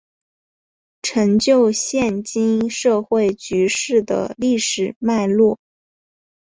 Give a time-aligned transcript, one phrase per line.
[1.03, 5.59] 成就现今社会局势的历史脉络